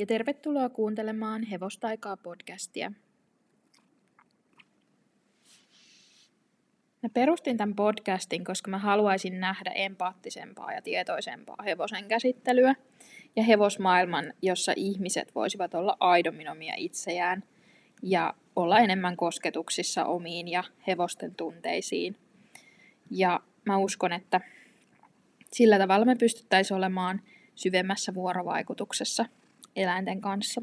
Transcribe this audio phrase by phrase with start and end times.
[0.00, 2.92] Ja tervetuloa kuuntelemaan Hevostaikaa podcastia.
[7.02, 12.74] Mä perustin tämän podcastin, koska mä haluaisin nähdä empaattisempaa ja tietoisempaa hevosen käsittelyä
[13.36, 17.42] ja hevosmaailman, jossa ihmiset voisivat olla aidommin omia itseään
[18.02, 22.16] ja olla enemmän kosketuksissa omiin ja hevosten tunteisiin.
[23.10, 24.40] Ja mä uskon, että
[25.52, 27.20] sillä tavalla me pystyttäisiin olemaan
[27.54, 29.26] syvemmässä vuorovaikutuksessa
[29.76, 30.60] eläinten kanssa.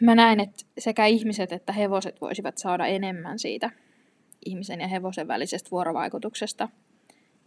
[0.00, 3.70] Mä näen, että sekä ihmiset että hevoset voisivat saada enemmän siitä
[4.44, 6.68] ihmisen ja hevosen välisestä vuorovaikutuksesta,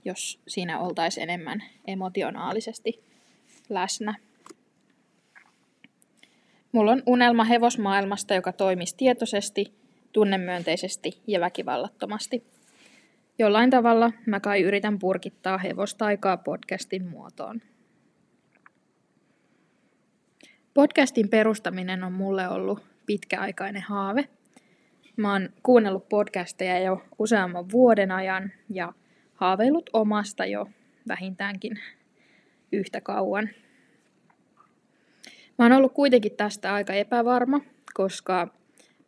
[0.06, 3.04] jos siinä oltaisiin enemmän emotionaalisesti
[3.70, 4.16] läsnä.
[6.72, 9.74] Mulla on unelma hevosmaailmasta, joka toimisi tietoisesti,
[10.12, 12.44] tunnemyönteisesti ja väkivallattomasti.
[13.40, 17.62] Jollain tavalla mä kai yritän purkittaa hevostaikaa podcastin muotoon.
[20.74, 24.30] Podcastin perustaminen on mulle ollut pitkäaikainen haave.
[25.18, 28.94] Mä oon kuunnellut podcasteja jo useamman vuoden ajan ja
[29.34, 30.68] haaveillut omasta jo
[31.08, 31.80] vähintäänkin
[32.72, 33.50] yhtä kauan.
[35.58, 37.62] Mä oon ollut kuitenkin tästä aika epävarma,
[37.94, 38.48] koska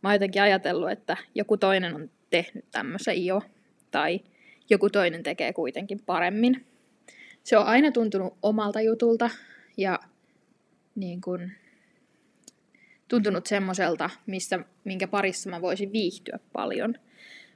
[0.02, 3.42] mä oon jotenkin ajatellut, että joku toinen on tehnyt tämmöisen jo,
[3.92, 4.20] tai
[4.70, 6.66] joku toinen tekee kuitenkin paremmin.
[7.44, 9.30] Se on aina tuntunut omalta jutulta,
[9.78, 10.00] ja
[10.96, 11.52] niin kun,
[13.08, 16.96] tuntunut semmoiselta, missä, minkä parissa mä voisin viihtyä paljon.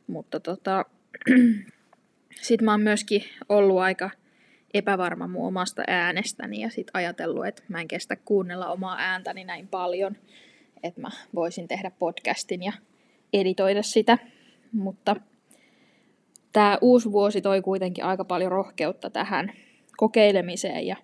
[0.08, 0.86] Mutta tota,
[2.42, 4.10] sitten mä oon myöskin ollut aika
[4.74, 9.68] epävarma mun omasta äänestäni ja sitten ajatellut, että mä en kestä kuunnella omaa ääntäni näin
[9.68, 10.18] paljon,
[10.84, 12.74] että mä voisin tehdä podcastin ja
[13.34, 14.18] editoida sitä.
[14.72, 15.16] Mutta
[16.54, 19.52] tämä uusi vuosi toi kuitenkin aika paljon rohkeutta tähän
[19.98, 20.96] kokeilemiseen ja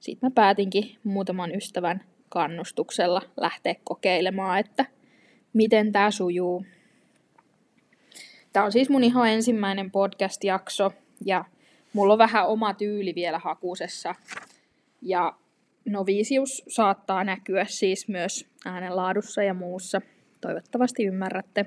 [0.00, 4.84] sitten mä päätinkin muutaman ystävän kannustuksella lähteä kokeilemaan, että
[5.52, 6.64] miten tämä sujuu.
[8.52, 10.92] Tämä on siis mun ihan ensimmäinen podcast-jakso
[11.24, 11.44] ja
[11.92, 14.14] mulla on vähän oma tyyli vielä hakusessa.
[15.02, 15.32] Ja
[15.84, 20.00] novisius saattaa näkyä siis myös äänenlaadussa ja muussa.
[20.40, 21.66] Toivottavasti ymmärrätte.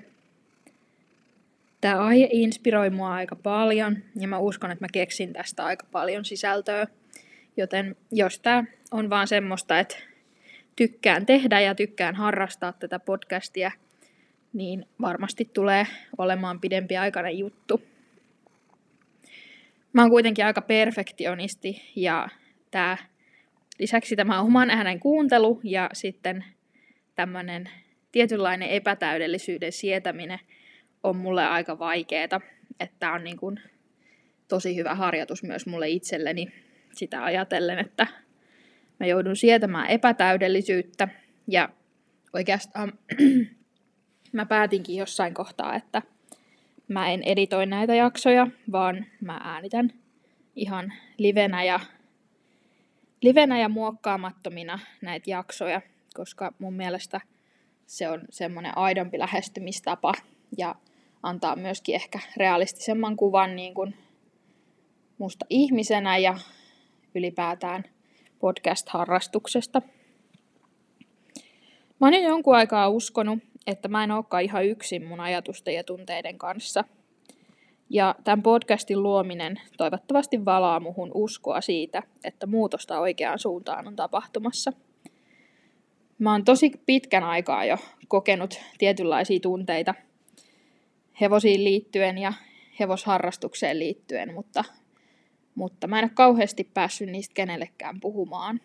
[1.81, 6.25] Tämä aihe inspiroi mua aika paljon ja mä uskon, että mä keksin tästä aika paljon
[6.25, 6.88] sisältöä.
[7.58, 9.97] Joten jos tämä on vaan semmoista, että
[10.75, 13.72] tykkään tehdä ja tykkään harrastaa tätä podcastia,
[14.53, 15.88] niin varmasti tulee
[16.18, 17.81] olemaan pidempiaikainen juttu.
[19.94, 22.28] Mä oon kuitenkin aika perfektionisti ja
[22.72, 22.97] tää,
[23.80, 26.46] lisäksi tämä oman äänen kuuntelu ja sitten
[27.16, 27.70] tämmöinen
[28.12, 30.40] tietynlainen epätäydellisyyden sietäminen
[31.03, 32.41] on mulle aika vaikeeta.
[32.80, 33.59] Että on niin kuin
[34.47, 36.53] tosi hyvä harjoitus myös mulle itselleni
[36.93, 38.07] sitä ajatellen, että
[38.99, 41.07] mä joudun sietämään epätäydellisyyttä.
[41.47, 41.69] Ja
[42.33, 42.93] oikeastaan
[44.31, 46.01] mä päätinkin jossain kohtaa, että
[46.87, 49.93] mä en editoi näitä jaksoja, vaan mä äänitän
[50.55, 51.79] ihan livenä ja,
[53.21, 55.81] livenä ja muokkaamattomina näitä jaksoja,
[56.13, 57.21] koska mun mielestä
[57.87, 60.13] se on semmoinen aidompi lähestymistapa
[60.57, 60.75] ja
[61.23, 63.95] antaa myöskin ehkä realistisemman kuvan niin kuin
[65.17, 66.37] musta ihmisenä ja
[67.16, 67.84] ylipäätään
[68.40, 69.81] podcast-harrastuksesta.
[72.00, 75.84] Mä oon jo jonkun aikaa uskonut, että mä en olekaan ihan yksin mun ajatusten ja
[75.84, 76.84] tunteiden kanssa.
[77.90, 84.73] Ja tämän podcastin luominen toivottavasti valaa muhun uskoa siitä, että muutosta oikeaan suuntaan on tapahtumassa.
[86.19, 89.94] Mä oon tosi pitkän aikaa jo kokenut tietynlaisia tunteita
[91.22, 92.34] hevosiin liittyen ja
[92.79, 94.63] hevosharrastukseen liittyen, mutta
[95.56, 98.59] mutta mä en ole kauheasti päässyt niistä kenellekään puhumaan.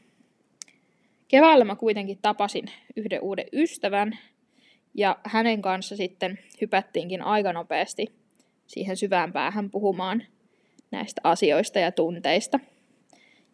[1.28, 2.64] Keväällä mä kuitenkin tapasin
[2.96, 4.18] yhden uuden ystävän,
[4.94, 8.06] ja hänen kanssa sitten hypättiinkin aika nopeasti
[8.66, 10.22] siihen syvään päähän puhumaan
[10.90, 12.60] näistä asioista ja tunteista,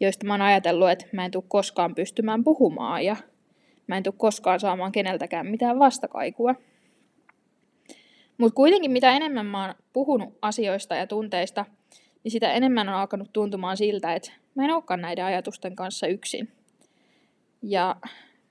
[0.00, 3.16] joista mä oon ajatellut, että mä en tule koskaan pystymään puhumaan ja
[3.86, 6.54] mä en tule koskaan saamaan keneltäkään mitään vastakaikua.
[8.38, 11.64] Mutta kuitenkin mitä enemmän mä oon puhunut asioista ja tunteista,
[12.24, 16.48] niin sitä enemmän on alkanut tuntumaan siltä, että mä en olekaan näiden ajatusten kanssa yksin.
[17.62, 17.96] Ja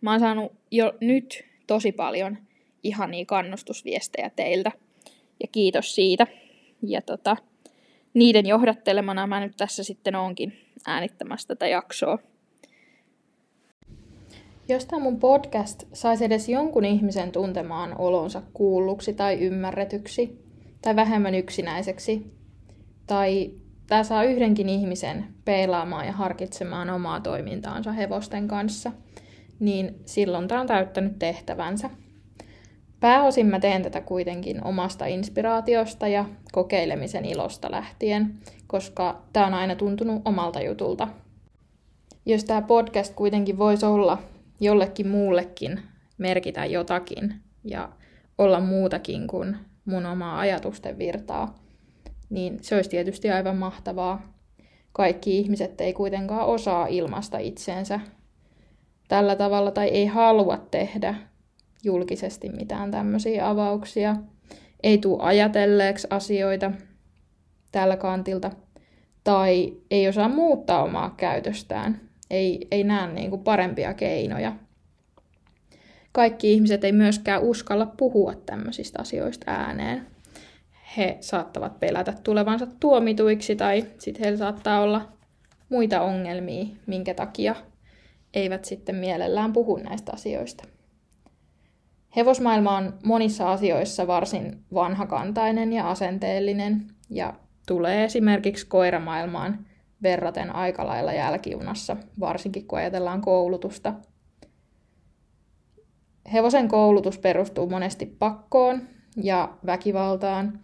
[0.02, 2.38] mä oon saanut jo nyt tosi paljon
[2.84, 4.72] ihania kannustusviestejä teiltä.
[5.40, 6.28] Ja kiitos siitä.
[6.88, 7.38] Ja tota,
[8.14, 10.54] niiden johdattelemana mä nyt tässä sitten onkin
[10.88, 12.20] äänittämässä tätä jaksoa.
[14.70, 20.40] Jos tämä mun podcast saisi edes jonkun ihmisen tuntemaan olonsa kuulluksi tai ymmärretyksi,
[20.82, 22.34] tai vähemmän yksinäiseksi,
[23.08, 23.52] tai
[23.88, 28.92] tämä saa yhdenkin ihmisen peilaamaan ja harkitsemaan omaa toimintaansa hevosten kanssa,
[29.60, 31.90] niin silloin tämä on täyttänyt tehtävänsä.
[33.00, 38.34] Pääosin mä teen tätä kuitenkin omasta inspiraatiosta ja kokeilemisen ilosta lähtien,
[38.68, 41.08] koska tämä on aina tuntunut omalta jutulta.
[42.26, 44.18] Jos tämä podcast kuitenkin voisi olla
[44.60, 45.80] jollekin muullekin
[46.18, 47.34] merkitä jotakin
[47.64, 47.90] ja
[48.38, 51.63] olla muutakin kuin mun omaa ajatusten virtaa,
[52.34, 54.34] niin se olisi tietysti aivan mahtavaa.
[54.92, 58.00] Kaikki ihmiset ei kuitenkaan osaa ilmaista itseensä
[59.08, 61.16] tällä tavalla tai ei halua tehdä
[61.84, 64.16] julkisesti mitään tämmöisiä avauksia.
[64.84, 66.72] Ei tule ajatelleeksi asioita
[67.72, 68.52] tällä kantilta
[69.24, 72.02] tai ei osaa muuttaa omaa käytöstään.
[72.30, 74.56] Ei, ei näe niin kuin parempia keinoja.
[76.12, 80.13] Kaikki ihmiset ei myöskään uskalla puhua tämmöisistä asioista ääneen.
[80.98, 85.02] He saattavat pelätä tulevansa tuomituiksi tai sitten heillä saattaa olla
[85.70, 87.56] muita ongelmia, minkä takia
[88.34, 90.64] eivät sitten mielellään puhu näistä asioista.
[92.16, 97.34] Hevosmaailma on monissa asioissa varsin vanhakantainen ja asenteellinen ja
[97.68, 99.66] tulee esimerkiksi koiramaailmaan
[100.04, 103.94] verraten aika lailla jälkijunassa, varsinkin kun ajatellaan koulutusta.
[106.34, 108.82] Hevosen koulutus perustuu monesti pakkoon
[109.18, 110.60] ja väkivaltaan,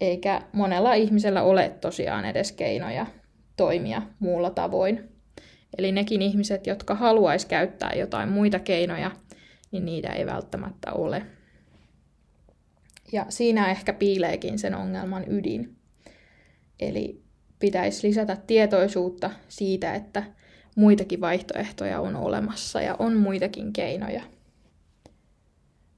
[0.00, 3.06] eikä monella ihmisellä ole tosiaan edes keinoja
[3.56, 5.08] toimia muulla tavoin.
[5.78, 9.10] Eli nekin ihmiset, jotka haluaisi käyttää jotain muita keinoja,
[9.70, 11.22] niin niitä ei välttämättä ole.
[13.12, 15.76] Ja siinä ehkä piileekin sen ongelman ydin.
[16.80, 17.22] Eli
[17.58, 20.22] pitäisi lisätä tietoisuutta siitä, että
[20.76, 24.22] muitakin vaihtoehtoja on olemassa ja on muitakin keinoja.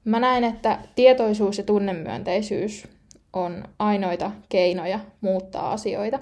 [0.03, 2.87] Mä näen, että tietoisuus ja tunnemyönteisyys
[3.33, 6.19] on ainoita keinoja muuttaa asioita.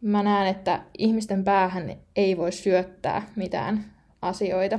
[0.00, 3.84] Mä näen, että ihmisten päähän ei voi syöttää mitään
[4.22, 4.78] asioita,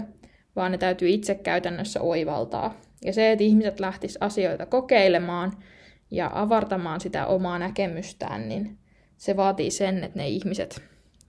[0.56, 2.78] vaan ne täytyy itse käytännössä oivaltaa.
[3.06, 5.52] Ja se, että ihmiset lähtis asioita kokeilemaan
[6.12, 8.78] ja avartamaan sitä omaa näkemystään, niin
[9.18, 10.82] se vaatii sen, että ne ihmiset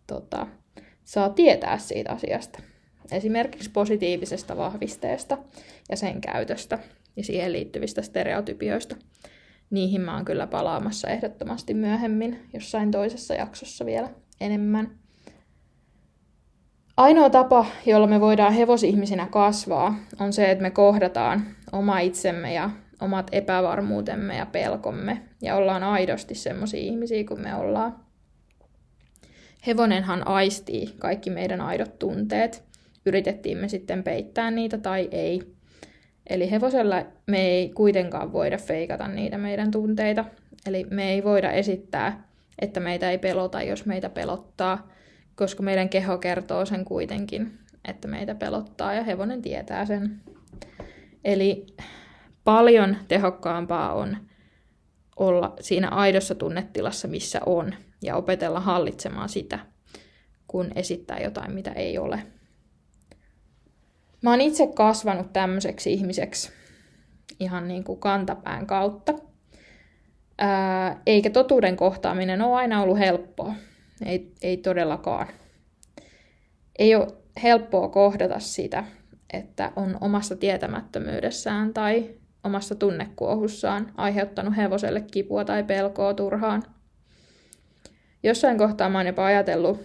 [0.07, 0.47] tota,
[1.05, 2.59] saa tietää siitä asiasta.
[3.13, 5.39] Esimerkiksi positiivisesta vahvisteesta
[5.91, 6.79] ja sen käytöstä
[7.17, 8.97] ja siihen liittyvistä stereotypioista.
[9.73, 14.09] Niihin mä oon kyllä palaamassa ehdottomasti myöhemmin, jossain toisessa jaksossa vielä
[14.41, 14.91] enemmän.
[16.97, 22.71] Ainoa tapa, jolla me voidaan hevosihmisinä kasvaa, on se, että me kohdataan oma itsemme ja
[23.01, 27.97] omat epävarmuutemme ja pelkomme ja ollaan aidosti semmoisia ihmisiä kuin me ollaan.
[29.67, 32.65] Hevonenhan aistii kaikki meidän aidot tunteet,
[33.07, 35.55] yritettiin me sitten peittää niitä tai ei.
[36.27, 36.97] Eli hevosella
[37.27, 40.25] me ei kuitenkaan voida feikata niitä meidän tunteita.
[40.67, 42.29] Eli me ei voida esittää,
[42.59, 44.89] että meitä ei pelota, jos meitä pelottaa,
[45.35, 47.59] koska meidän keho kertoo sen kuitenkin,
[47.89, 50.21] että meitä pelottaa ja hevonen tietää sen.
[51.25, 51.67] Eli
[52.45, 54.17] paljon tehokkaampaa on
[55.17, 59.59] olla siinä aidossa tunnetilassa, missä on, ja opetella hallitsemaan sitä,
[60.47, 62.23] kun esittää jotain, mitä ei ole.
[64.23, 66.53] Mä oon itse kasvanut tämmöiseksi ihmiseksi
[67.41, 69.15] ihan niin kuin kantapään kautta.
[70.39, 73.55] Ää, eikä totuuden kohtaaminen ole aina ollut helppoa.
[74.07, 75.27] Ei, ei todellakaan.
[76.79, 77.07] Ei ole
[77.43, 78.85] helppoa kohdata sitä,
[79.33, 82.11] että on omassa tietämättömyydessään tai
[82.45, 86.63] omassa tunnekuohussaan aiheuttanut hevoselle kipua tai pelkoa turhaan.
[88.23, 89.81] Jossain kohtaa mä oon jopa ajatellut,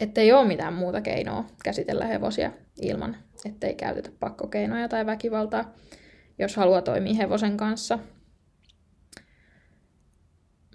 [0.00, 5.74] että ei ole mitään muuta keinoa käsitellä hevosia ilman, ettei käytetä pakkokeinoja tai väkivaltaa,
[6.38, 7.98] jos haluaa toimia hevosen kanssa.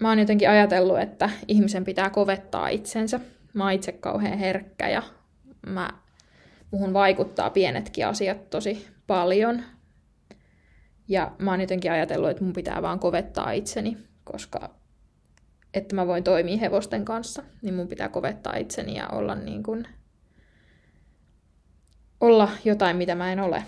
[0.00, 3.20] Mä oon jotenkin ajatellut, että ihmisen pitää kovettaa itsensä.
[3.54, 5.02] Mä oon itse kauhean herkkä ja
[5.66, 5.90] mä,
[6.70, 9.62] muhun vaikuttaa pienetkin asiat tosi paljon.
[11.08, 14.81] Ja mä oon jotenkin ajatellut, että mun pitää vaan kovettaa itseni, koska
[15.74, 19.86] että mä voin toimia hevosten kanssa, niin mun pitää kovettaa itseni ja olla niin kuin,
[22.20, 23.64] olla jotain, mitä mä en ole.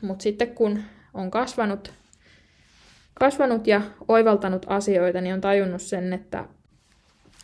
[0.00, 0.82] Mutta sitten kun
[1.14, 1.92] on kasvanut,
[3.14, 6.44] kasvanut ja oivaltanut asioita, niin on tajunnut sen, että,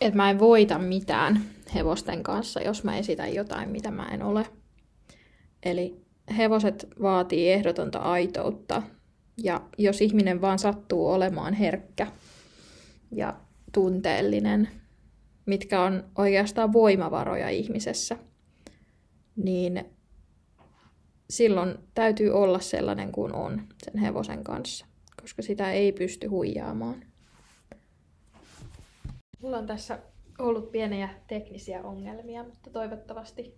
[0.00, 1.40] että mä en voita mitään
[1.74, 4.46] hevosten kanssa, jos mä esitän jotain, mitä mä en ole.
[5.62, 6.04] Eli
[6.36, 8.82] hevoset vaatii ehdotonta aitoutta
[9.36, 12.06] ja jos ihminen vaan sattuu olemaan herkkä
[13.12, 13.34] ja
[13.72, 14.68] tunteellinen,
[15.46, 18.16] mitkä on oikeastaan voimavaroja ihmisessä,
[19.36, 19.84] niin
[21.30, 24.86] silloin täytyy olla sellainen kuin on sen hevosen kanssa,
[25.20, 27.04] koska sitä ei pysty huijaamaan.
[29.42, 29.98] Mulla on tässä
[30.38, 33.54] ollut pieniä teknisiä ongelmia, mutta toivottavasti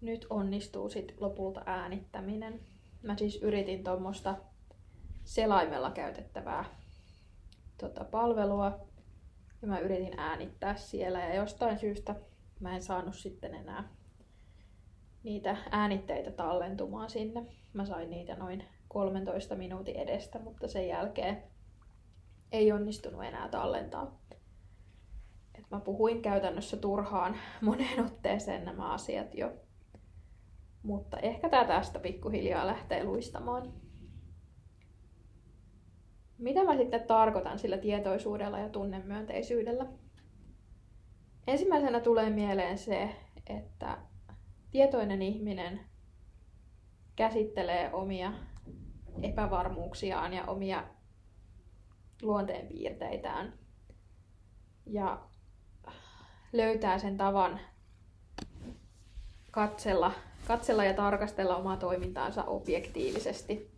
[0.00, 2.60] nyt onnistuu sit lopulta äänittäminen.
[3.02, 4.36] Mä siis yritin tuommoista
[5.24, 6.64] selaimella käytettävää
[7.78, 8.91] tota, palvelua
[9.62, 12.14] ja mä yritin äänittää siellä ja jostain syystä
[12.60, 13.88] mä en saanut sitten enää
[15.22, 17.46] niitä äänitteitä tallentumaan sinne.
[17.72, 21.42] Mä sain niitä noin 13 minuutin edestä, mutta sen jälkeen
[22.52, 24.18] ei onnistunut enää tallentaa.
[25.54, 29.52] Et mä puhuin käytännössä turhaan moneen otteeseen nämä asiat jo.
[30.82, 33.81] Mutta ehkä tää tästä pikkuhiljaa lähtee luistamaan.
[36.38, 39.86] Mitä mä sitten tarkoitan sillä tietoisuudella ja tunnemyönteisyydellä?
[41.46, 43.98] Ensimmäisenä tulee mieleen se, että
[44.70, 45.80] tietoinen ihminen
[47.16, 48.32] käsittelee omia
[49.22, 50.84] epävarmuuksiaan ja omia
[52.22, 53.52] luonteenpiirteitään
[54.86, 55.22] ja
[56.52, 57.60] löytää sen tavan
[59.50, 60.12] katsella,
[60.46, 63.72] katsella ja tarkastella omaa toimintaansa objektiivisesti.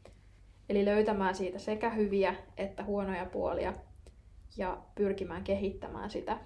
[0.69, 3.75] Eli löytämään siitä sekä hyviä että huonoja puolia
[4.57, 6.39] ja pyrkimään kehittämään sitä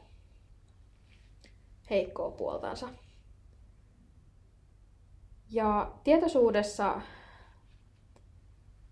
[1.91, 2.89] heikkoa puoltansa.
[5.51, 7.01] Ja tietoisuudessa,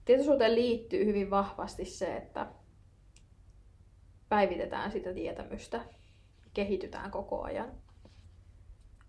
[0.04, 2.46] tietoisuuteen liittyy hyvin vahvasti se, että
[4.28, 5.84] päivitetään sitä tietämystä,
[6.54, 7.72] kehitytään koko ajan.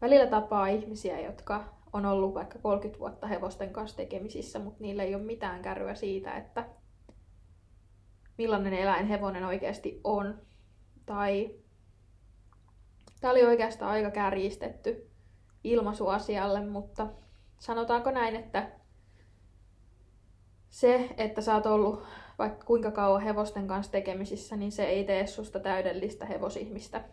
[0.02, 5.16] Välillä tapaa ihmisiä, jotka on ollut vaikka 30 vuotta hevosten kanssa tekemisissä, mutta niillä ei
[5.16, 6.70] ole mitään kärryä siitä, että
[8.38, 10.42] millainen eläin hevonen oikeasti on.
[11.06, 11.56] Tai
[13.22, 15.10] tämä oli oikeastaan aika kärjistetty
[15.64, 17.08] ilmaisu asialle, mutta
[17.60, 18.72] sanotaanko näin, että
[20.70, 22.04] se, että sä oot ollut
[22.40, 27.04] vaikka kuinka kauan hevosten kanssa tekemisissä, niin se ei tee susta täydellistä hevosihmistä.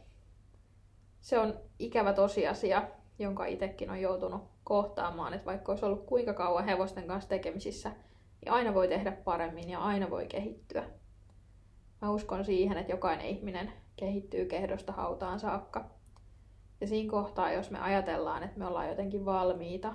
[1.20, 6.64] Se on ikävä tosiasia, jonka itsekin on joutunut kohtaamaan, että vaikka olisi ollut kuinka kauan
[6.64, 7.92] hevosten kanssa tekemisissä,
[8.40, 10.84] niin aina voi tehdä paremmin ja aina voi kehittyä.
[12.02, 15.90] Mä uskon siihen, että jokainen ihminen kehittyy kehdosta hautaan saakka.
[16.80, 19.94] Ja siinä kohtaa, jos me ajatellaan, että me ollaan jotenkin valmiita,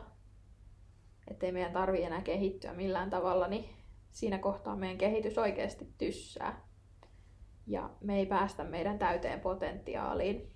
[1.28, 3.70] ettei meidän tarvitse enää kehittyä millään tavalla, niin
[4.12, 6.62] siinä kohtaa meidän kehitys oikeasti tyssää.
[7.68, 10.52] Ja me ei päästä meidän täyteen potentiaaliin.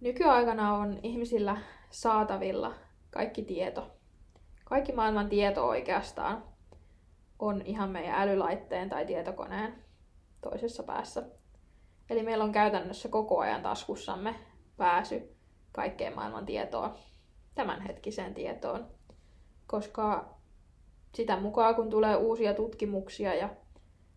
[0.00, 1.56] Nykyaikana on ihmisillä
[1.90, 2.74] saatavilla
[3.10, 3.90] kaikki tieto.
[4.64, 6.44] Kaikki maailman tieto oikeastaan
[7.38, 9.84] on ihan meidän älylaitteen tai tietokoneen
[10.40, 11.22] toisessa päässä.
[12.10, 14.34] Eli meillä on käytännössä koko ajan taskussamme
[14.76, 15.36] pääsy
[15.72, 16.94] kaikkeen maailman tietoon,
[17.54, 18.86] tämänhetkiseen tietoon.
[19.66, 20.34] Koska
[21.14, 23.48] sitä mukaan, kun tulee uusia tutkimuksia ja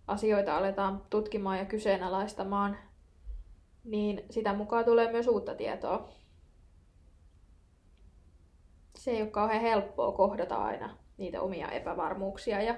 [0.07, 2.77] asioita aletaan tutkimaan ja kyseenalaistamaan,
[3.83, 6.09] niin sitä mukaan tulee myös uutta tietoa.
[8.95, 12.75] Se ei ole kauhean helppoa kohdata aina niitä omia epävarmuuksia ja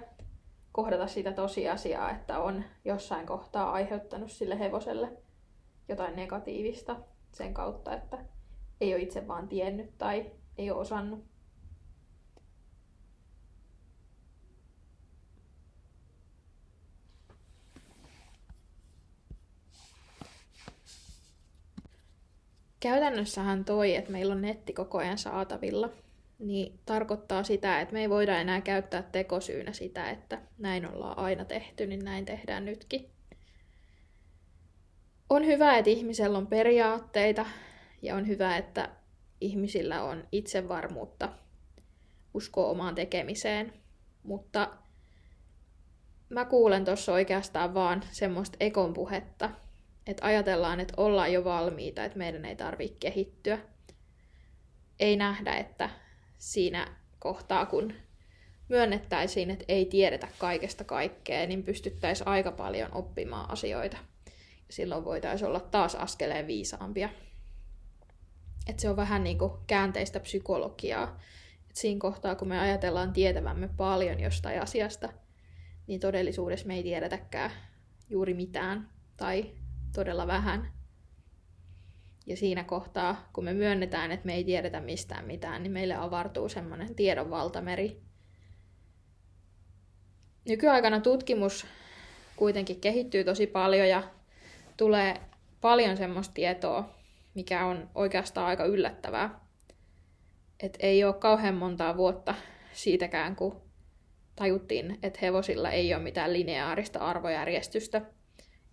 [0.71, 5.17] kohdata sitä tosiasiaa, että on jossain kohtaa aiheuttanut sille hevoselle
[5.87, 6.95] jotain negatiivista
[7.31, 8.25] sen kautta, että
[8.81, 11.32] ei ole itse vaan tiennyt tai ei ole osannut.
[22.83, 25.89] Käytännössähän toi, että meillä on netti koko ajan saatavilla,
[26.39, 31.45] niin tarkoittaa sitä, että me ei voida enää käyttää tekosyynä sitä, että näin ollaan aina
[31.45, 33.09] tehty, niin näin tehdään nytkin.
[35.29, 37.45] On hyvä, että ihmisellä on periaatteita
[38.01, 38.89] ja on hyvä, että
[39.41, 41.29] ihmisillä on itsevarmuutta
[42.33, 43.73] uskoa omaan tekemiseen,
[44.23, 44.77] mutta
[46.29, 49.49] mä kuulen tuossa oikeastaan vaan semmoista ekon puhetta,
[50.07, 53.59] että ajatellaan, että ollaan jo valmiita, että meidän ei tarvitse kehittyä.
[54.99, 55.89] Ei nähdä, että
[56.37, 56.87] siinä
[57.19, 57.93] kohtaa, kun
[58.69, 63.97] myönnettäisiin, että ei tiedetä kaikesta kaikkea, niin pystyttäisiin aika paljon oppimaan asioita.
[64.69, 67.09] Silloin voitaisiin olla taas askeleen viisaampia.
[68.67, 71.19] Et se on vähän niin kuin käänteistä psykologiaa.
[71.69, 75.09] Et siinä kohtaa, kun me ajatellaan tietävämme paljon jostain asiasta,
[75.87, 77.51] niin todellisuudessa me ei tiedetäkään
[78.09, 79.51] juuri mitään tai
[79.93, 80.71] todella vähän.
[82.25, 86.49] Ja siinä kohtaa, kun me myönnetään, että me ei tiedetä mistään mitään, niin meille avartuu
[86.49, 88.01] semmoinen tiedon valtameri.
[90.45, 91.65] Nykyaikana tutkimus
[92.35, 94.03] kuitenkin kehittyy tosi paljon ja
[94.77, 95.21] tulee
[95.61, 96.89] paljon semmoista tietoa,
[97.33, 99.39] mikä on oikeastaan aika yllättävää.
[100.59, 102.35] Et ei ole kauhean montaa vuotta
[102.73, 103.61] siitäkään, kun
[104.35, 108.01] tajuttiin, että hevosilla ei ole mitään lineaarista arvojärjestystä–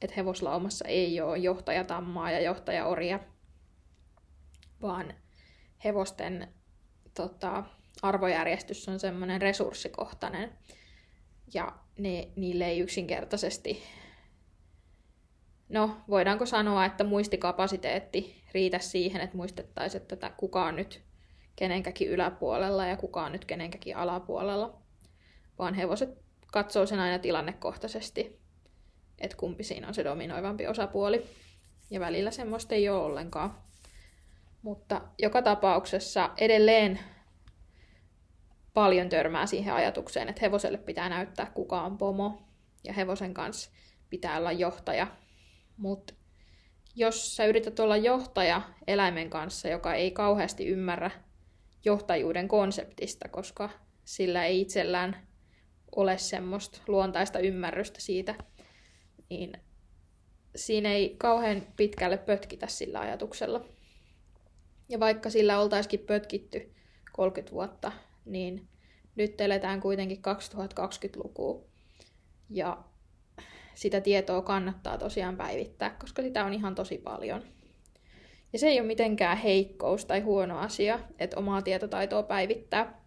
[0.03, 3.21] että hevoslaumassa ei ole johtajatammaa ja johtajaoria,
[4.83, 5.15] vaan
[5.85, 6.49] hevosten
[7.15, 7.65] tota,
[8.03, 10.59] arvojärjestys on semmoinen resurssikohtainen.
[11.55, 13.83] Ja ne, niille ei yksinkertaisesti,
[15.69, 21.03] no voidaanko sanoa, että muistikapasiteetti riitä siihen, että muistettaisiin, että kuka on nyt
[21.57, 24.83] kenenkäkin yläpuolella ja kuka on nyt kenenkäkin alapuolella.
[25.59, 26.19] Vaan hevoset
[26.53, 28.40] katsoo sen aina tilannekohtaisesti,
[29.21, 31.27] että kumpi siinä on se dominoivampi osapuoli.
[31.91, 33.55] Ja välillä semmoista ei ole ollenkaan.
[34.63, 37.01] Mutta joka tapauksessa edelleen
[38.75, 42.43] paljon törmää siihen ajatukseen, että hevoselle pitää näyttää kuka on pomo
[42.85, 43.71] ja hevosen kanssa
[44.11, 45.07] pitää olla johtaja.
[45.77, 46.15] Mutta
[46.97, 51.11] jos sä yrität olla johtaja eläimen kanssa, joka ei kauheasti ymmärrä
[51.85, 53.71] johtajuuden konseptista, koska
[54.05, 55.27] sillä ei itsellään
[55.97, 58.35] ole semmoista luontaista ymmärrystä siitä,
[59.31, 59.53] niin
[60.57, 63.65] siinä ei kauhean pitkälle pötkitä sillä ajatuksella.
[64.89, 66.75] Ja vaikka sillä oltaisikin pötkitty
[67.13, 67.93] 30 vuotta,
[68.25, 68.69] niin
[69.17, 71.65] nyt eletään kuitenkin 2020-lukua.
[72.51, 72.85] Ja
[73.75, 77.43] sitä tietoa kannattaa tosiaan päivittää, koska sitä on ihan tosi paljon.
[78.53, 83.01] Ja se ei ole mitenkään heikkous tai huono asia, että omaa tietotaitoa päivittää.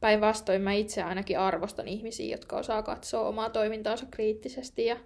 [0.00, 4.96] Päinvastoin mä itse ainakin arvostan ihmisiä, jotka osaa katsoa omaa toimintaansa kriittisesti ja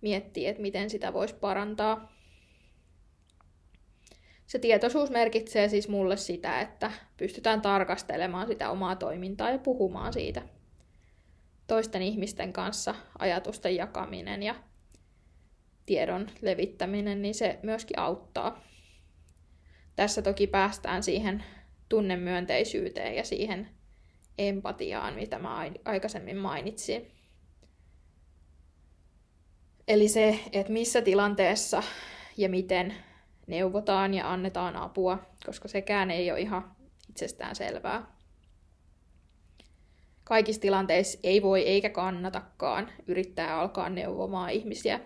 [0.00, 2.12] miettiä, että miten sitä voisi parantaa.
[4.46, 10.42] Se tietoisuus merkitsee siis mulle sitä, että pystytään tarkastelemaan sitä omaa toimintaa ja puhumaan siitä.
[11.66, 14.54] Toisten ihmisten kanssa ajatusten jakaminen ja
[15.86, 18.64] tiedon levittäminen, niin se myöskin auttaa.
[19.96, 21.44] Tässä toki päästään siihen
[21.88, 23.68] tunnemyönteisyyteen ja siihen
[24.38, 27.19] empatiaan, mitä mä aikaisemmin mainitsin.
[29.90, 31.82] Eli se, että missä tilanteessa
[32.36, 32.94] ja miten
[33.46, 36.76] neuvotaan ja annetaan apua, koska sekään ei ole ihan
[37.08, 38.06] itsestään selvää.
[40.24, 45.00] Kaikissa tilanteissa ei voi eikä kannatakaan yrittää alkaa neuvomaan ihmisiä,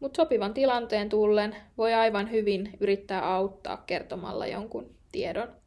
[0.00, 5.59] mutta sopivan tilanteen tullen voi aivan hyvin yrittää auttaa kertomalla jonkun tiedon.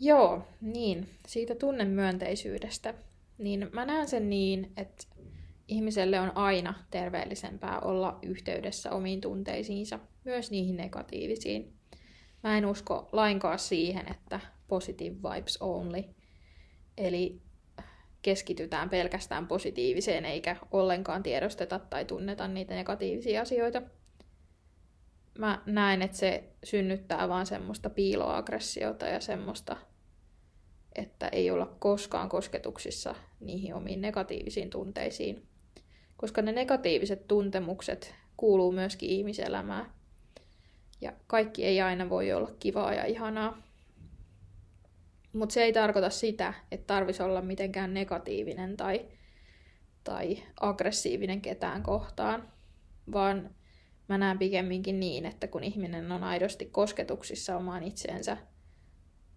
[0.00, 2.94] Joo, niin, siitä tunnemyönteisyydestä
[3.38, 5.06] niin mä näen sen niin, että
[5.68, 11.72] ihmiselle on aina terveellisempää olla yhteydessä omiin tunteisiinsa, myös niihin negatiivisiin.
[12.42, 16.04] Mä en usko lainkaan siihen, että positive vibes only,
[16.96, 17.40] eli
[18.22, 23.82] keskitytään pelkästään positiiviseen eikä ollenkaan tiedosteta tai tunneta niitä negatiivisia asioita.
[25.38, 29.76] Mä näen, että se synnyttää vaan semmoista piiloaggressiota ja semmoista
[30.94, 35.46] että ei olla koskaan kosketuksissa niihin omiin negatiivisiin tunteisiin.
[36.16, 39.92] Koska ne negatiiviset tuntemukset kuuluu myöskin ihmiselämään.
[41.00, 43.62] Ja kaikki ei aina voi olla kivaa ja ihanaa.
[45.32, 49.08] Mutta se ei tarkoita sitä, että tarvisi olla mitenkään negatiivinen tai,
[50.04, 52.52] tai aggressiivinen ketään kohtaan,
[53.12, 53.50] vaan
[54.08, 58.36] mä näen pikemminkin niin, että kun ihminen on aidosti kosketuksissa omaan itseensä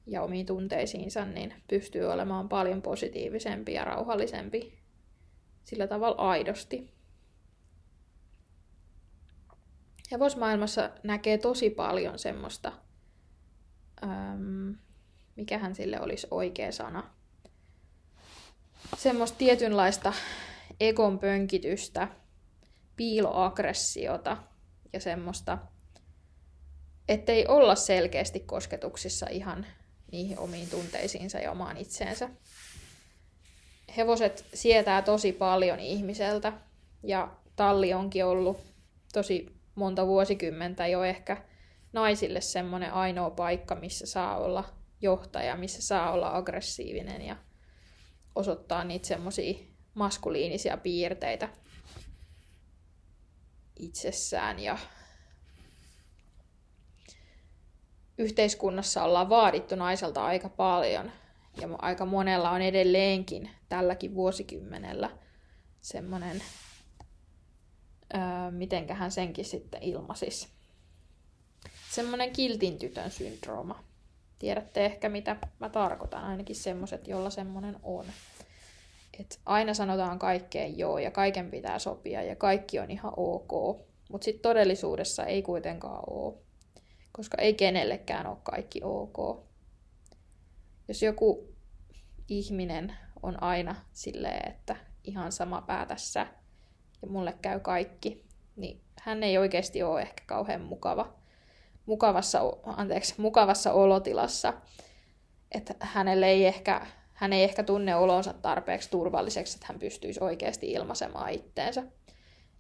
[0.05, 4.79] ja omiin tunteisiinsa, niin pystyy olemaan paljon positiivisempi ja rauhallisempi
[5.63, 6.89] sillä tavalla aidosti.
[10.11, 12.71] Hevosmaailmassa näkee tosi paljon semmoista,
[14.03, 14.75] äm,
[15.35, 17.03] mikähän sille olisi oikea sana,
[18.97, 20.13] semmoista tietynlaista
[20.79, 22.07] ekon pönkitystä,
[22.95, 24.37] piiloaggressiota
[24.97, 25.57] ja semmoista,
[27.07, 29.65] ettei olla selkeästi kosketuksissa ihan
[30.11, 32.29] niihin omiin tunteisiinsa ja omaan itseensä.
[33.97, 36.53] Hevoset sietää tosi paljon ihmiseltä
[37.03, 38.57] ja talli onkin ollut
[39.13, 41.37] tosi monta vuosikymmentä jo ehkä
[41.93, 44.63] naisille semmoinen ainoa paikka, missä saa olla
[45.01, 47.35] johtaja, missä saa olla aggressiivinen ja
[48.35, 49.59] osoittaa niitä semmoisia
[49.93, 51.49] maskuliinisia piirteitä
[53.79, 54.77] itsessään ja
[58.17, 61.11] yhteiskunnassa ollaan vaadittu naiselta aika paljon
[61.61, 65.09] ja aika monella on edelleenkin tälläkin vuosikymmenellä
[65.81, 66.43] semmoinen,
[68.13, 70.49] öö, senkin sitten ilmasis.
[71.91, 73.83] Semmoinen kiltin tytön syndrooma.
[74.39, 78.05] Tiedätte ehkä mitä mä tarkoitan, ainakin semmoiset, jolla semmoinen on.
[79.19, 83.51] Et aina sanotaan kaikkeen joo ja kaiken pitää sopia ja kaikki on ihan ok,
[84.09, 86.33] mutta sitten todellisuudessa ei kuitenkaan ole
[87.17, 89.45] koska ei kenellekään ole kaikki ok.
[90.87, 91.55] Jos joku
[92.27, 96.27] ihminen on aina silleen, että ihan sama päätässä
[97.01, 98.25] ja mulle käy kaikki,
[98.55, 101.13] niin hän ei oikeasti ole ehkä kauhean mukava,
[101.85, 104.53] mukavassa, anteeksi, mukavassa olotilassa.
[105.51, 106.85] Että hänelle ei ehkä,
[107.17, 111.83] hän ei ehkä tunne olonsa tarpeeksi turvalliseksi, että hän pystyisi oikeasti ilmaisemaan itteensä.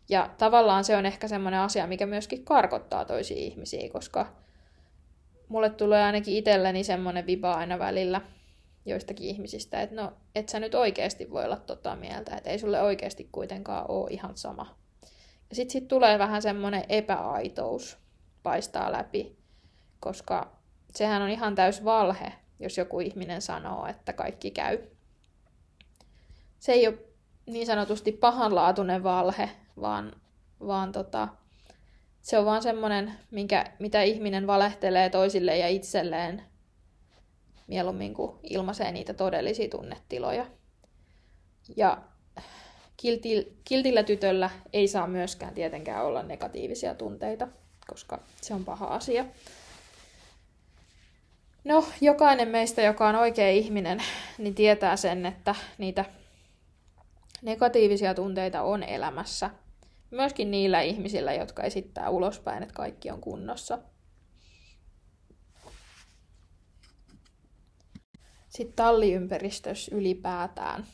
[0.09, 4.27] Ja tavallaan se on ehkä semmoinen asia, mikä myöskin karkottaa toisia ihmisiä, koska
[5.49, 8.21] mulle tulee ainakin itselleni semmoinen viba aina välillä
[8.85, 12.81] joistakin ihmisistä, että no, et sä nyt oikeasti voi olla tota mieltä, että ei sulle
[12.81, 14.77] oikeasti kuitenkaan ole ihan sama.
[15.49, 17.97] Ja sitten sit tulee vähän semmoinen epäaitous
[18.43, 19.37] paistaa läpi,
[19.99, 20.57] koska
[20.95, 24.79] sehän on ihan täys valhe, jos joku ihminen sanoo, että kaikki käy.
[26.59, 26.97] Se ei ole
[27.45, 29.49] niin sanotusti pahanlaatuinen valhe,
[29.81, 30.13] vaan,
[30.67, 31.27] vaan tota,
[32.21, 36.43] se on vaan semmoinen, minkä, mitä ihminen valehtelee toisille ja itselleen
[37.67, 40.45] mieluummin kuin ilmaisee niitä todellisia tunnetiloja.
[41.75, 41.97] Ja
[42.97, 47.47] kiltil, kiltillä tytöllä ei saa myöskään tietenkään olla negatiivisia tunteita,
[47.87, 49.25] koska se on paha asia.
[51.67, 54.03] No, jokainen meistä, joka on oikea ihminen,
[54.37, 56.05] niin tietää sen, että niitä
[57.41, 59.49] negatiivisia tunteita on elämässä.
[60.11, 63.79] Myöskin niillä ihmisillä, jotka esittää ulospäin, että kaikki on kunnossa.
[68.49, 70.85] Sitten talliympäristössä ylipäätään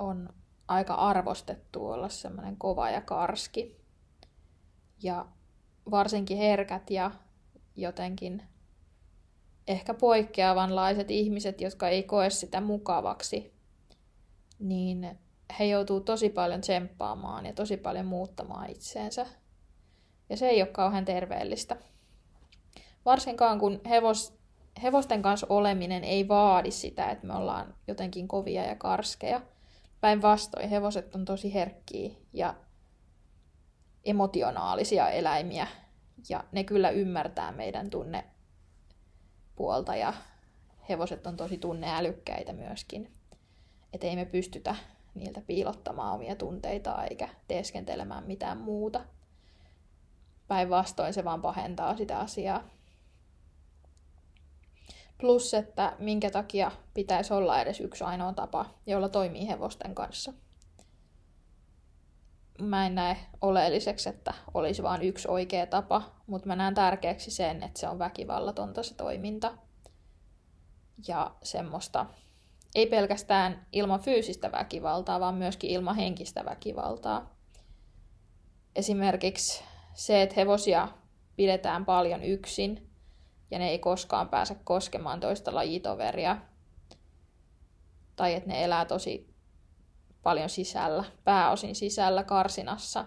[0.00, 0.28] on
[0.68, 3.80] aika arvostettu olla semmoinen kova ja karski.
[5.02, 5.26] Ja
[5.90, 7.10] varsinkin herkät ja
[7.76, 8.42] jotenkin
[9.70, 13.54] ehkä poikkeavanlaiset ihmiset, jotka ei koe sitä mukavaksi,
[14.58, 15.18] niin
[15.58, 19.26] he joutuu tosi paljon tsemppaamaan ja tosi paljon muuttamaan itseensä.
[20.28, 21.76] Ja se ei ole kauhean terveellistä.
[23.04, 24.38] Varsinkaan kun hevos,
[24.82, 29.40] hevosten kanssa oleminen ei vaadi sitä, että me ollaan jotenkin kovia ja karskeja.
[30.00, 32.54] Päinvastoin hevoset on tosi herkkiä ja
[34.04, 35.66] emotionaalisia eläimiä.
[36.28, 37.90] Ja ne kyllä ymmärtää meidän
[39.60, 40.12] tunnepuolta ja
[40.88, 43.12] hevoset on tosi tunneälykkäitä myöskin.
[43.92, 44.74] Että ei me pystytä
[45.14, 49.00] niiltä piilottamaan omia tunteita eikä teeskentelemään mitään muuta.
[50.48, 52.62] Päinvastoin se vaan pahentaa sitä asiaa.
[55.18, 60.32] Plus, että minkä takia pitäisi olla edes yksi ainoa tapa, jolla toimii hevosten kanssa.
[62.58, 67.62] Mä en näe oleelliseksi, että olisi vain yksi oikea tapa, mutta mä näen tärkeäksi sen,
[67.62, 69.52] että se on väkivallatonta se toiminta.
[71.08, 72.06] Ja semmoista
[72.74, 77.34] ei pelkästään ilman fyysistä väkivaltaa, vaan myöskin ilman henkistä väkivaltaa.
[78.76, 80.88] Esimerkiksi se, että hevosia
[81.36, 82.90] pidetään paljon yksin
[83.50, 86.36] ja ne ei koskaan pääse koskemaan toista lajitoveria.
[88.16, 89.29] Tai että ne elää tosi
[90.22, 93.04] paljon sisällä, pääosin sisällä karsinassa.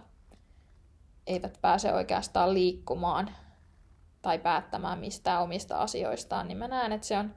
[1.27, 3.35] Eivät pääse oikeastaan liikkumaan
[4.21, 7.35] tai päättämään mistään omista asioistaan, niin mä näen, että se on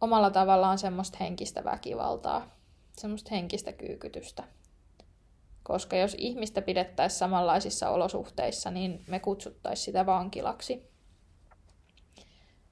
[0.00, 2.46] omalla tavallaan semmoista henkistä väkivaltaa,
[2.98, 4.44] semmoista henkistä kyykytystä.
[5.62, 10.93] Koska jos ihmistä pidettäisiin samanlaisissa olosuhteissa, niin me kutsuttaisiin sitä vankilaksi.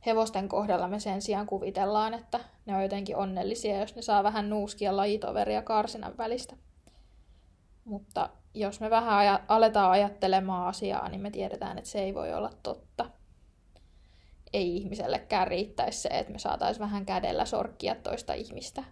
[0.06, 4.50] Hevosten kohdalla me sen sijaan kuvitellaan, että ne on jotenkin onnellisia, jos ne saa vähän
[4.50, 6.56] nuuskia lajitoveria karsinan välistä.
[7.84, 12.34] Mutta jos me vähän aja- aletaan ajattelemaan asiaa, niin me tiedetään, että se ei voi
[12.34, 13.10] olla totta
[14.52, 18.84] ei ihmisellekään riittäisi se, että me saataisiin vähän kädellä sorkkia toista ihmistä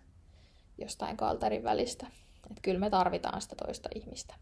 [0.78, 2.06] jostain kalterin välistä.
[2.50, 4.34] Että kyllä me tarvitaan sitä toista ihmistä.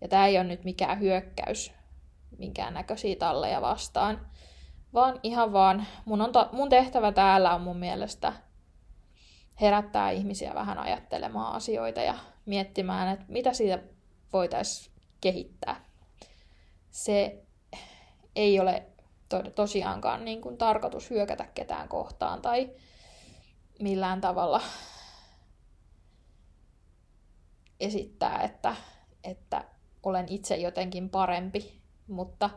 [0.00, 1.72] Ja tämä ei ole nyt mikään hyökkäys
[2.38, 4.26] minkään näköisiä talleja vastaan,
[4.94, 8.32] vaan ihan vaan mun, on ta- mun tehtävä täällä on mun mielestä
[9.60, 12.14] herättää ihmisiä vähän ajattelemaan asioita ja
[12.46, 13.82] miettimään, että mitä siitä
[14.32, 15.84] voitaisiin kehittää.
[16.90, 17.42] Se
[18.36, 18.86] ei ole
[19.28, 22.70] to- tosiaankaan niin kuin tarkoitus hyökätä ketään kohtaan tai
[23.80, 24.60] millään tavalla
[27.80, 28.76] esittää, että,
[29.24, 29.64] että
[30.02, 32.50] olen itse jotenkin parempi, mutta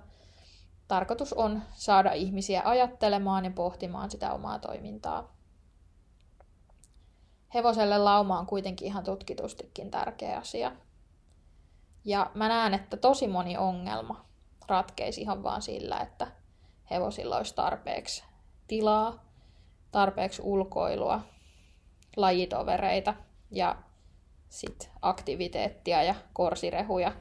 [0.93, 5.36] tarkoitus on saada ihmisiä ajattelemaan ja pohtimaan sitä omaa toimintaa.
[7.53, 10.71] Hevoselle lauma on kuitenkin ihan tutkitustikin tärkeä asia.
[12.06, 14.25] Ja mä näen, että tosi moni ongelma
[14.67, 16.27] ratkeisi ihan vaan sillä, että
[16.91, 18.23] hevosilla olisi tarpeeksi
[18.67, 19.23] tilaa,
[19.91, 21.21] tarpeeksi ulkoilua,
[22.17, 23.13] lajitovereita
[23.51, 23.75] ja
[24.49, 27.12] sit aktiviteettia ja korsirehuja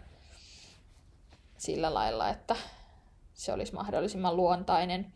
[1.58, 2.56] sillä lailla, että
[3.44, 5.12] se olisi mahdollisimman luontainen,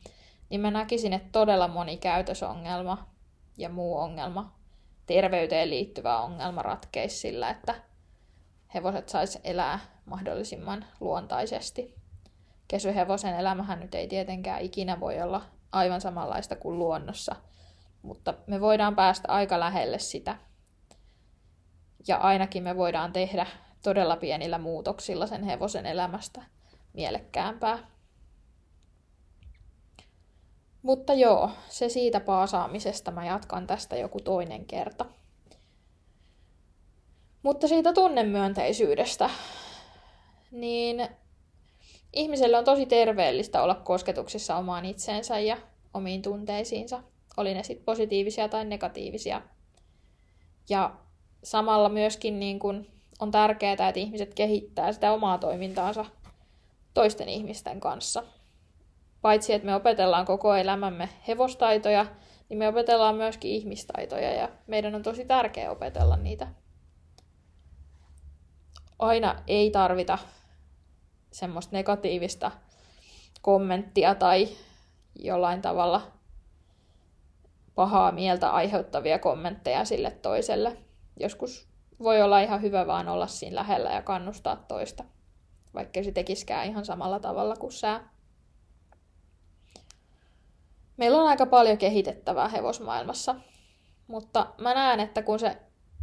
[0.51, 3.07] niin mä näkisin, että todella moni käytösongelma
[3.57, 4.53] ja muu ongelma
[5.07, 7.75] terveyteen liittyvä ongelma ratkeisi sillä, että
[8.75, 11.95] hevoset sais elää mahdollisimman luontaisesti.
[12.69, 17.37] Kesyhevosen elämähän nyt ei tietenkään ikinä voi olla aivan samanlaista kuin luonnossa,
[18.03, 20.37] mutta me voidaan päästä aika lähelle sitä.
[22.09, 23.47] Ja ainakin me voidaan tehdä
[23.83, 26.43] todella pienillä muutoksilla sen hevosen elämästä
[26.93, 27.79] mielekkäämpää.
[30.87, 35.05] Mutta joo, se siitä paasaamisesta mä jatkan tästä joku toinen kerta.
[37.43, 39.31] Mutta siitä tunnemyönteisyydestä,
[40.51, 41.09] niin
[42.13, 45.57] ihmiselle on tosi terveellistä olla kosketuksissa omaan itseensä ja
[45.95, 47.03] omiin tunteisiinsa,
[47.37, 49.43] oli ne sitten positiivisia tai negatiivisia.
[50.69, 50.97] Ja
[51.45, 52.87] samalla myöskin niin kun
[53.21, 56.05] on tärkeää, että ihmiset kehittää sitä omaa toimintaansa
[56.95, 58.36] toisten ihmisten kanssa.
[59.23, 62.07] Paitsi, että me opetellaan koko elämämme hevostaitoja,
[62.49, 66.49] niin me opetellaan myöskin ihmistaitoja ja meidän on tosi tärkeää opetella niitä.
[68.99, 70.19] Aina ei tarvita
[71.33, 72.51] semmoista negatiivista
[73.43, 74.49] kommenttia tai
[75.19, 76.03] jollain tavalla
[77.75, 80.77] pahaa mieltä aiheuttavia kommentteja sille toiselle.
[81.21, 81.69] Joskus
[82.03, 85.05] voi olla ihan hyvä vaan olla siinä lähellä ja kannustaa toista,
[85.75, 88.01] vaikka se tekiskään ihan samalla tavalla kuin sä.
[90.97, 93.35] Meillä on aika paljon kehitettävää hevosmaailmassa,
[94.07, 95.57] mutta mä näen, että kun se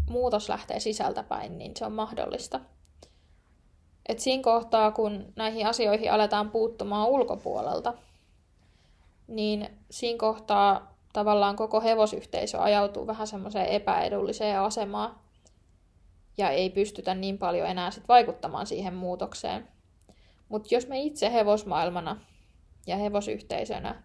[0.10, 2.60] muutos lähtee sisältäpäin, niin se on mahdollista.
[4.10, 7.94] Et siinä kohtaa, kun näihin asioihin aletaan puuttumaan ulkopuolelta,
[9.28, 15.16] niin siinä kohtaa tavallaan koko hevosyhteisö ajautuu vähän semmoiseen epäedulliseen asemaan
[16.38, 19.68] ja ei pystytä niin paljon enää sit vaikuttamaan siihen muutokseen.
[20.50, 22.18] Mutta jos me itse hevosmaailmana
[22.88, 24.04] ja hevosyhteisönä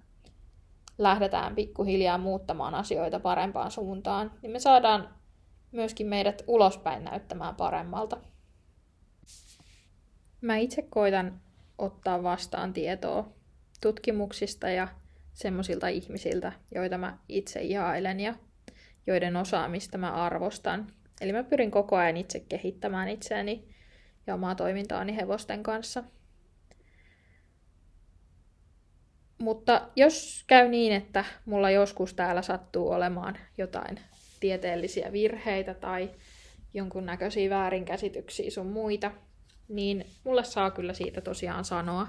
[0.98, 5.14] lähdetään pikkuhiljaa muuttamaan asioita parempaan suuntaan, niin me saadaan
[5.72, 8.16] myöskin meidät ulospäin näyttämään paremmalta.
[10.40, 11.40] Mä itse koitan
[11.78, 13.28] ottaa vastaan tietoa
[13.80, 14.88] tutkimuksista ja
[15.34, 18.34] semmoisilta ihmisiltä, joita mä itse ihailen ja
[19.06, 20.92] joiden osaamista mä arvostan.
[21.20, 23.68] Eli mä pyrin koko ajan itse kehittämään itseäni
[24.26, 26.04] ja omaa toimintaani hevosten kanssa.
[29.38, 34.00] Mutta jos käy niin, että mulla joskus täällä sattuu olemaan jotain
[34.40, 36.10] tieteellisiä virheitä tai
[36.74, 39.10] jonkunnäköisiä väärinkäsityksiä sun muita,
[39.68, 42.08] niin mulle saa kyllä siitä tosiaan sanoa.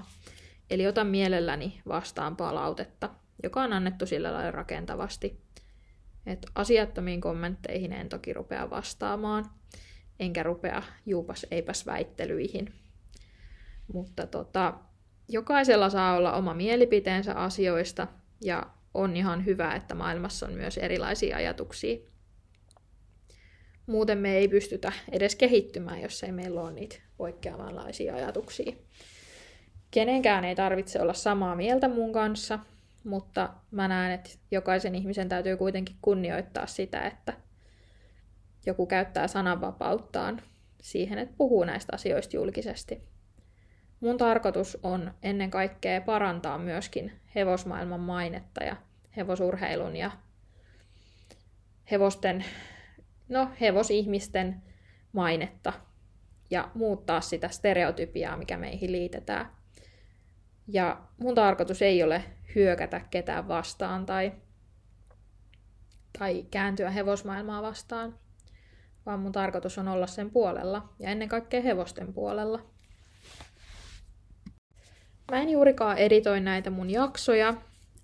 [0.70, 3.10] Eli otan mielelläni vastaan palautetta,
[3.42, 5.40] joka on annettu sillä lailla rakentavasti.
[6.26, 9.44] Et asiattomiin kommentteihin en toki rupea vastaamaan,
[10.20, 12.74] enkä rupea juupas eipäs väittelyihin.
[13.92, 14.74] Mutta tota,
[15.30, 18.06] jokaisella saa olla oma mielipiteensä asioista
[18.40, 21.98] ja on ihan hyvä, että maailmassa on myös erilaisia ajatuksia.
[23.86, 28.72] Muuten me ei pystytä edes kehittymään, jos ei meillä ole niitä poikkeavanlaisia ajatuksia.
[29.90, 32.58] Kenenkään ei tarvitse olla samaa mieltä mun kanssa,
[33.04, 37.32] mutta mä näen, että jokaisen ihmisen täytyy kuitenkin kunnioittaa sitä, että
[38.66, 40.42] joku käyttää sananvapauttaan
[40.80, 43.02] siihen, että puhuu näistä asioista julkisesti.
[44.00, 48.76] Mun tarkoitus on ennen kaikkea parantaa myöskin hevosmaailman mainetta ja
[49.16, 50.10] hevosurheilun ja
[51.90, 52.44] hevosten,
[53.28, 54.62] no hevosihmisten
[55.12, 55.72] mainetta
[56.50, 59.50] ja muuttaa sitä stereotypiaa, mikä meihin liitetään.
[60.68, 64.32] Ja mun tarkoitus ei ole hyökätä ketään vastaan tai,
[66.18, 68.18] tai kääntyä hevosmaailmaa vastaan,
[69.06, 72.79] vaan mun tarkoitus on olla sen puolella ja ennen kaikkea hevosten puolella.
[75.30, 77.54] Mä en juurikaan editoi näitä mun jaksoja,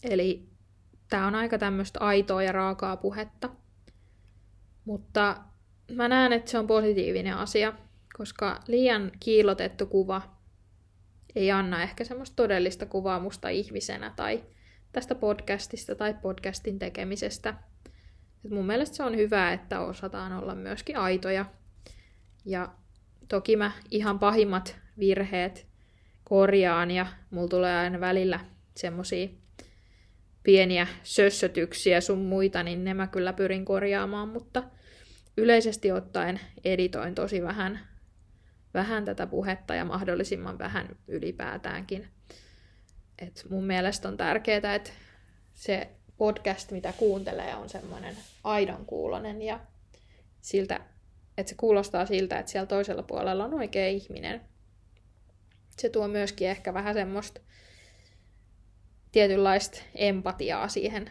[0.03, 0.49] eli
[1.09, 3.49] tää on aika tämmöistä aitoa ja raakaa puhetta.
[4.85, 5.37] Mutta
[5.93, 7.73] mä näen, että se on positiivinen asia,
[8.17, 10.23] koska liian kiilotettu kuva
[11.35, 14.45] ei anna ehkä semmoista todellista kuvaa musta ihmisenä tai
[14.93, 17.55] tästä podcastista tai podcastin tekemisestä.
[18.45, 21.45] Et mun mielestä se on hyvä, että osataan olla myöskin aitoja.
[22.45, 22.69] Ja
[23.29, 25.76] toki mä ihan pahimmat virheet
[26.29, 28.41] korjaan ja mulla tulee aina välillä
[28.77, 29.29] semmosia
[30.43, 34.63] pieniä sössötyksiä sun muita, niin ne mä kyllä pyrin korjaamaan, mutta
[35.37, 37.81] yleisesti ottaen editoin tosi vähän
[38.75, 42.09] vähän tätä puhetta ja mahdollisimman vähän ylipäätäänkin.
[43.19, 44.91] Et mun mielestä on tärkeää, että
[45.55, 49.61] se podcast, mitä kuuntelee, on semmoinen aidon kuulonen ja
[50.41, 50.81] siltä,
[51.39, 54.41] että se kuulostaa siltä, että siellä toisella puolella on oikea ihminen.
[55.79, 57.41] Se tuo myöskin ehkä vähän semmoista
[59.13, 61.11] tietynlaista empatiaa siihen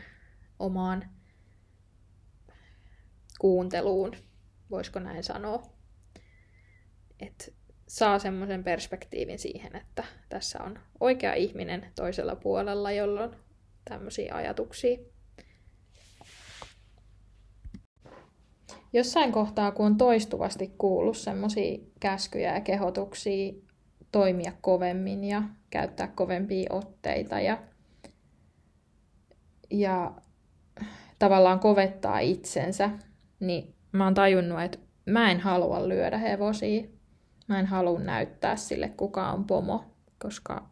[0.59, 1.09] omaan
[3.39, 4.15] kuunteluun,
[4.71, 5.63] voisiko näin sanoa.
[7.19, 7.53] Et
[7.87, 13.35] saa semmoisen perspektiivin siihen, että tässä on oikea ihminen toisella puolella, jolla on
[13.89, 14.97] tämmöisiä ajatuksia.
[18.93, 23.53] Jossain kohtaa, kun on toistuvasti kuullut semmoisia käskyjä ja kehotuksia
[24.15, 27.57] toimia kovemmin ja käyttää kovempia otteita ja,
[29.71, 30.11] ja
[31.19, 32.89] tavallaan kovettaa itsensä,
[33.39, 36.83] niin mä oon tajunnut, että mä en halua lyödä hevosia.
[37.47, 39.83] Mä en halua näyttää sille, kuka on pomo,
[40.21, 40.69] koska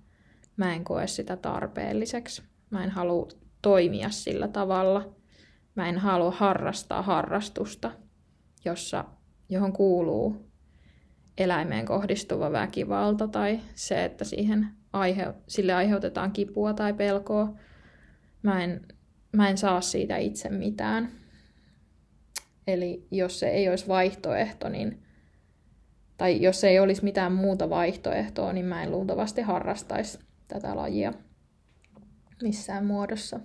[0.57, 2.43] mä en koe sitä tarpeelliseksi.
[2.69, 3.27] Mä en halua
[3.61, 5.15] toimia sillä tavalla.
[5.75, 7.91] Mä en halua harrastaa harrastusta,
[8.65, 9.05] jossa,
[9.49, 10.52] johon kuuluu
[11.37, 17.53] eläimeen kohdistuva väkivalta tai se, että siihen aihe, sille aiheutetaan kipua tai pelkoa.
[18.43, 18.81] Mä en,
[19.31, 21.09] mä en saa siitä itse mitään.
[22.67, 25.03] Eli jos se ei olisi vaihtoehto, niin,
[26.17, 31.13] tai jos se ei olisi mitään muuta vaihtoehtoa, niin mä en luultavasti harrastaisi tätä lajia
[32.43, 33.39] missään muodossa.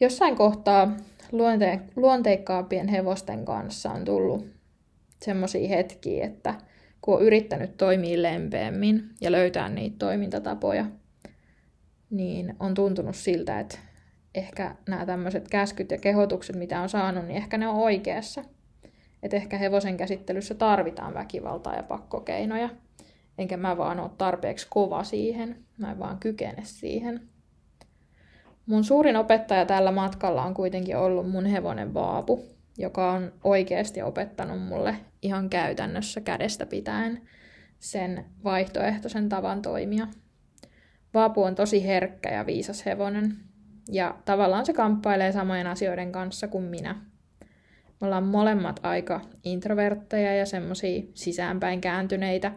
[0.00, 0.96] Jossain kohtaa
[1.32, 4.57] luonte- luonteikkaampien hevosten kanssa on tullut
[5.22, 6.54] semmoisia hetkiä, että
[7.00, 10.84] kun on yrittänyt toimia lempeämmin ja löytää niitä toimintatapoja,
[12.10, 13.78] niin on tuntunut siltä, että
[14.34, 18.44] ehkä nämä tämmöiset käskyt ja kehotukset, mitä on saanut, niin ehkä ne on oikeassa.
[19.22, 22.68] Että ehkä hevosen käsittelyssä tarvitaan väkivaltaa ja pakkokeinoja.
[23.38, 25.64] Enkä mä vaan ole tarpeeksi kova siihen.
[25.76, 27.28] Mä en vaan kykene siihen.
[28.66, 32.44] Mun suurin opettaja tällä matkalla on kuitenkin ollut mun hevonen Vaapu,
[32.78, 37.28] joka on oikeasti opettanut mulle ihan käytännössä kädestä pitäen
[37.78, 40.06] sen vaihtoehtoisen tavan toimia.
[41.14, 43.36] Vaapu on tosi herkkä ja viisas hevonen,
[43.92, 46.94] ja tavallaan se kamppailee samojen asioiden kanssa kuin minä.
[48.00, 52.52] Me ollaan molemmat aika introvertteja ja semmoisia sisäänpäin kääntyneitä,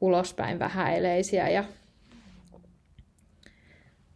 [0.00, 1.64] ulospäin vähäileisiä ja,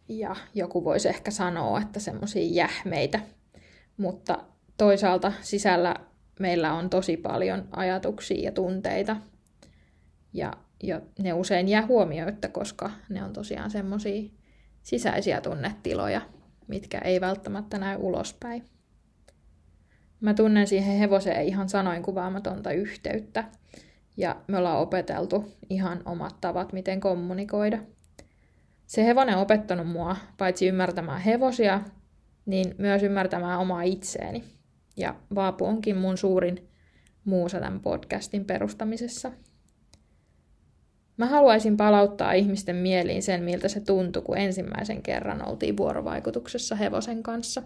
[0.09, 3.19] ja joku voisi ehkä sanoa, että semmoisia jähmeitä.
[3.97, 4.43] Mutta
[4.77, 5.95] toisaalta sisällä
[6.39, 9.15] meillä on tosi paljon ajatuksia ja tunteita.
[10.33, 14.29] Ja, ja ne usein jää huomioitta, koska ne on tosiaan semmoisia
[14.83, 16.21] sisäisiä tunnetiloja,
[16.67, 18.63] mitkä ei välttämättä näy ulospäin.
[20.21, 23.43] Mä tunnen siihen hevoseen ihan sanoin kuvaamatonta yhteyttä,
[24.17, 27.77] ja me ollaan opeteltu ihan omat tavat, miten kommunikoida.
[28.85, 31.81] Se hevonen on opettanut mua paitsi ymmärtämään hevosia,
[32.45, 34.43] niin myös ymmärtämään omaa itseeni.
[34.97, 36.67] Ja Vaapu onkin mun suurin
[37.25, 39.31] muusa tämän podcastin perustamisessa.
[41.17, 47.23] Mä haluaisin palauttaa ihmisten mieliin sen, miltä se tuntui, kun ensimmäisen kerran oltiin vuorovaikutuksessa hevosen
[47.23, 47.63] kanssa.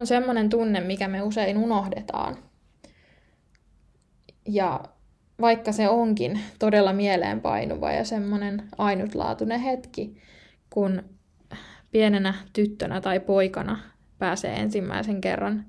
[0.00, 2.36] On semmoinen tunne, mikä me usein unohdetaan.
[4.48, 4.80] Ja
[5.40, 10.16] vaikka se onkin todella mieleenpainuva ja semmoinen ainutlaatuinen hetki,
[10.70, 11.02] kun
[11.90, 13.89] pienenä tyttönä tai poikana
[14.20, 15.64] pääsee ensimmäisen kerran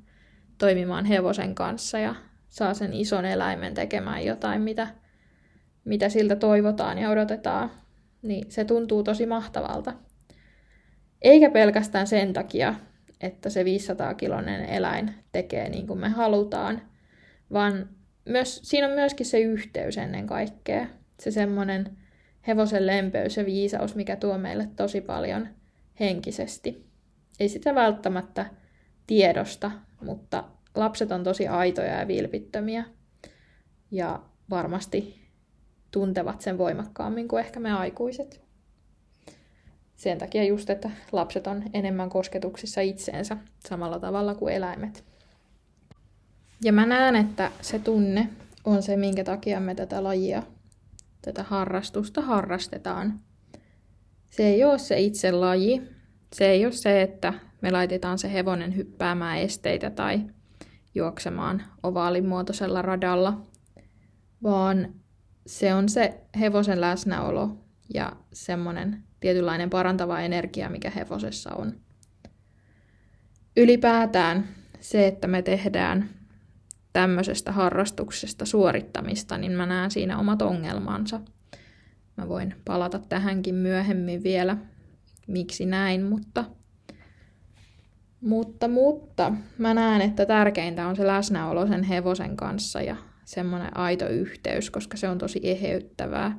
[0.57, 2.15] toimimaan hevosen kanssa ja
[2.49, 4.87] saa sen ison eläimen tekemään jotain, mitä
[5.85, 7.71] mitä siltä toivotaan ja odotetaan,
[8.21, 9.93] niin se tuntuu tosi mahtavalta.
[11.21, 12.75] Eikä pelkästään sen takia,
[13.21, 16.81] että se 500-kilonen eläin tekee niin kuin me halutaan,
[17.53, 17.89] vaan
[18.25, 20.87] myös, siinä on myöskin se yhteys ennen kaikkea.
[21.19, 21.97] Se semmoinen
[22.47, 25.47] hevosen lempeys ja viisaus, mikä tuo meille tosi paljon
[25.99, 26.90] henkisesti.
[27.41, 28.45] Ei sitä välttämättä
[29.07, 30.43] tiedosta, mutta
[30.75, 32.85] lapset on tosi aitoja ja vilpittömiä.
[33.91, 35.21] Ja varmasti
[35.91, 38.41] tuntevat sen voimakkaammin kuin ehkä me aikuiset.
[39.95, 43.37] Sen takia just, että lapset on enemmän kosketuksissa itseensä
[43.69, 45.03] samalla tavalla kuin eläimet.
[46.63, 48.29] Ja mä näen, että se tunne
[48.65, 50.43] on se, minkä takia me tätä lajia,
[51.21, 53.19] tätä harrastusta harrastetaan.
[54.29, 56.00] Se ei ole se itse laji.
[56.33, 60.21] Se ei ole se, että me laitetaan se hevonen hyppäämään esteitä tai
[60.95, 63.41] juoksemaan ovaalimuotoisella radalla,
[64.43, 64.93] vaan
[65.45, 67.57] se on se hevosen läsnäolo
[67.93, 71.73] ja semmoinen tietynlainen parantava energia, mikä hevosessa on.
[73.57, 74.47] Ylipäätään
[74.79, 76.09] se, että me tehdään
[76.93, 81.21] tämmöisestä harrastuksesta suorittamista, niin mä näen siinä omat ongelmansa.
[82.17, 84.57] Mä voin palata tähänkin myöhemmin vielä,
[85.31, 86.45] miksi näin, mutta,
[88.21, 94.07] mutta, mutta mä näen, että tärkeintä on se läsnäolo sen hevosen kanssa ja semmoinen aito
[94.07, 96.37] yhteys, koska se on tosi eheyttävää,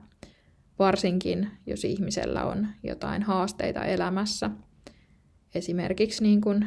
[0.78, 4.50] varsinkin jos ihmisellä on jotain haasteita elämässä.
[5.54, 6.66] Esimerkiksi niin kuin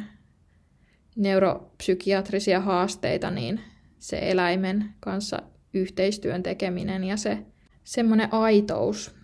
[1.16, 3.60] neuropsykiatrisia haasteita, niin
[3.98, 5.42] se eläimen kanssa
[5.74, 7.46] yhteistyön tekeminen ja se
[7.84, 9.14] semmoinen aitous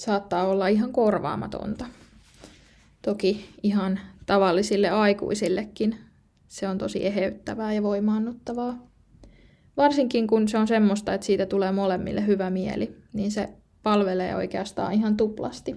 [0.00, 1.86] saattaa olla ihan korvaamatonta.
[3.02, 5.96] Toki ihan tavallisille aikuisillekin
[6.48, 8.78] se on tosi eheyttävää ja voimaannuttavaa.
[9.76, 13.48] Varsinkin kun se on semmoista, että siitä tulee molemmille hyvä mieli, niin se
[13.82, 15.76] palvelee oikeastaan ihan tuplasti.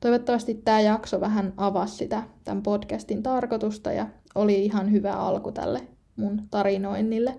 [0.00, 5.80] Toivottavasti tämä jakso vähän avasi sitä tämän podcastin tarkoitusta ja oli ihan hyvä alku tälle
[6.16, 7.36] mun tarinoinnille.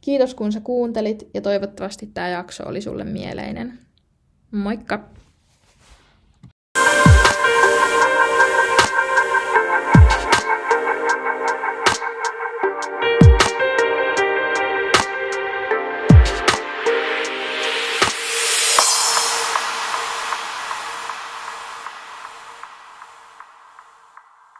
[0.00, 3.78] Kiitos kun sä kuuntelit ja toivottavasti tämä jakso oli sulle mieleinen.
[4.50, 5.23] Moikka!